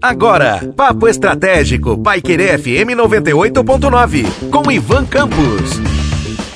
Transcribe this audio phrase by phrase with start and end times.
[0.00, 5.80] Agora, Papo Estratégico, Pai Querer FM 98.9, com Ivan Campos.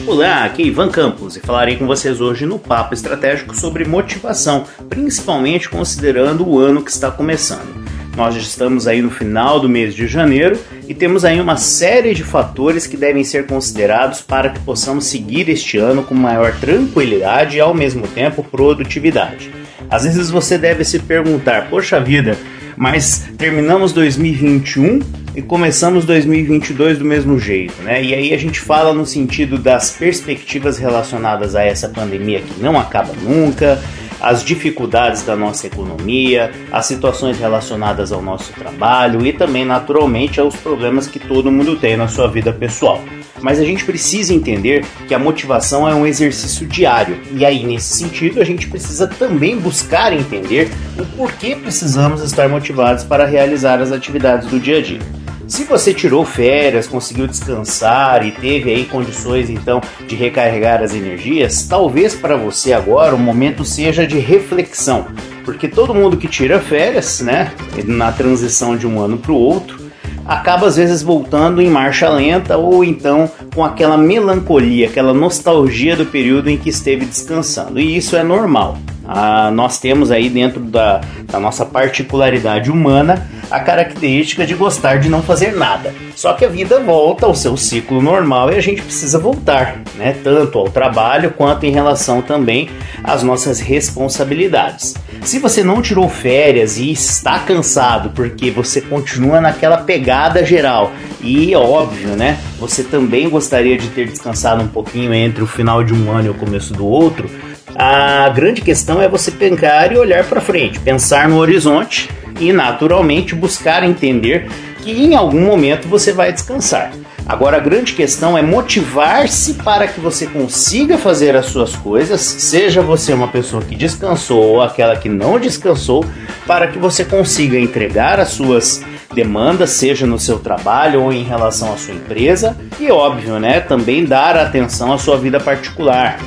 [0.07, 4.65] Olá, aqui é Ivan Campos e falarei com vocês hoje no Papo Estratégico sobre motivação,
[4.89, 7.85] principalmente considerando o ano que está começando.
[8.17, 10.59] Nós estamos aí no final do mês de janeiro
[10.89, 15.49] e temos aí uma série de fatores que devem ser considerados para que possamos seguir
[15.49, 19.51] este ano com maior tranquilidade e ao mesmo tempo produtividade.
[19.91, 22.37] Às vezes você deve se perguntar: poxa vida,
[22.81, 25.01] mas terminamos 2021
[25.37, 28.03] e começamos 2022 do mesmo jeito, né?
[28.03, 32.81] E aí a gente fala no sentido das perspectivas relacionadas a essa pandemia que não
[32.81, 33.79] acaba nunca,
[34.21, 40.57] as dificuldades da nossa economia, as situações relacionadas ao nosso trabalho e também, naturalmente, aos
[40.57, 43.03] problemas que todo mundo tem na sua vida pessoal.
[43.41, 47.97] Mas a gente precisa entender que a motivação é um exercício diário, e aí, nesse
[47.97, 53.93] sentido, a gente precisa também buscar entender o porquê precisamos estar motivados para realizar as
[53.93, 55.20] atividades do dia a dia.
[55.51, 61.67] Se você tirou férias, conseguiu descansar e teve aí condições então de recarregar as energias,
[61.67, 65.09] talvez para você agora o momento seja de reflexão,
[65.45, 67.53] porque todo mundo que tira férias, né,
[67.85, 69.81] na transição de um ano para o outro,
[70.25, 76.07] acaba às vezes voltando em marcha lenta ou então com aquela melancolia, aquela nostalgia do
[76.07, 77.81] período em que esteve descansando.
[77.81, 78.79] E isso é normal.
[79.13, 85.09] Ah, nós temos aí dentro da, da nossa particularidade humana a característica de gostar de
[85.09, 85.93] não fazer nada.
[86.15, 90.17] Só que a vida volta ao seu ciclo normal e a gente precisa voltar, né?
[90.23, 92.71] Tanto ao trabalho quanto em relação também
[93.03, 94.95] às nossas responsabilidades.
[95.23, 101.53] Se você não tirou férias e está cansado porque você continua naquela pegada geral e
[101.57, 102.39] óbvio, né?
[102.61, 106.31] Você também gostaria de ter descansado um pouquinho entre o final de um ano e
[106.31, 107.29] o começo do outro.
[107.77, 113.35] A grande questão é você pensar e olhar para frente, pensar no horizonte e naturalmente
[113.35, 116.93] buscar entender que em algum momento você vai descansar.
[117.27, 122.83] Agora a grande questão é motivar-se para que você consiga fazer as suas coisas, seja
[122.83, 126.05] você uma pessoa que descansou ou aquela que não descansou,
[126.47, 128.83] para que você consiga entregar as suas
[129.15, 134.05] demandas, seja no seu trabalho ou em relação à sua empresa, e óbvio, né, também
[134.05, 136.19] dar atenção à sua vida particular,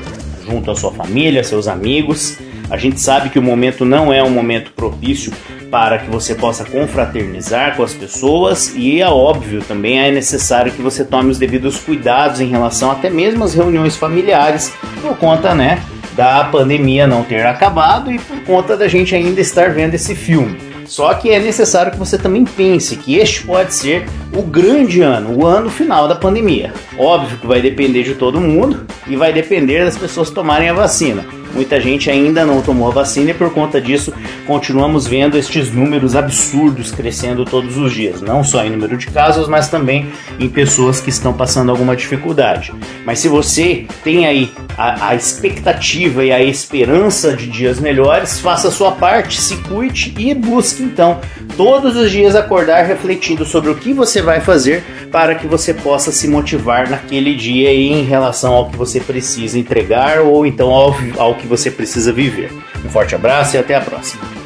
[0.45, 2.37] junto à sua família, seus amigos.
[2.69, 5.31] A gente sabe que o momento não é um momento propício
[5.69, 10.81] para que você possa confraternizar com as pessoas e é óbvio também é necessário que
[10.81, 14.71] você tome os devidos cuidados em relação até mesmo às reuniões familiares
[15.01, 15.81] por conta, né,
[16.15, 20.72] da pandemia não ter acabado e por conta da gente ainda estar vendo esse filme.
[20.85, 24.05] Só que é necessário que você também pense que este pode ser
[24.35, 26.73] o grande ano, o ano final da pandemia.
[26.97, 31.25] Óbvio que vai depender de todo mundo e vai depender das pessoas tomarem a vacina.
[31.53, 34.13] Muita gente ainda não tomou a vacina e por conta disso
[34.47, 39.47] continuamos vendo estes números absurdos crescendo todos os dias, não só em número de casos,
[39.47, 40.07] mas também
[40.39, 42.73] em pessoas que estão passando alguma dificuldade.
[43.05, 48.69] Mas se você tem aí a, a expectativa e a esperança de dias melhores, faça
[48.69, 51.19] a sua parte, se cuide e busque então
[51.55, 56.11] todos os dias acordar refletindo sobre o que você vai fazer para que você possa
[56.11, 61.35] se motivar naquele dia em relação ao que você precisa entregar ou então ao, ao
[61.35, 62.51] que você precisa viver.
[62.83, 64.42] Um forte abraço e até a próxima.